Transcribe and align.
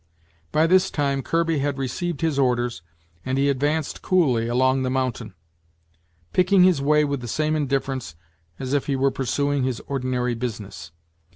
By 0.51 0.65
this 0.65 0.89
time, 0.89 1.21
Kirby 1.21 1.59
had 1.59 1.77
received 1.77 2.21
his 2.21 2.39
orders, 2.39 2.81
and 3.23 3.37
he 3.37 3.49
advanced 3.49 4.01
coolly 4.01 4.47
along 4.47 4.81
the 4.81 4.89
mountain, 4.89 5.35
picking 6.33 6.63
his 6.63 6.81
way 6.81 7.03
with 7.05 7.21
the 7.21 7.27
same 7.27 7.55
indifference 7.55 8.15
as 8.57 8.73
if 8.73 8.87
he 8.87 8.95
were 8.95 9.11
pursuing 9.11 9.61
his 9.61 9.79
ordinary 9.81 10.33
business. 10.33 10.91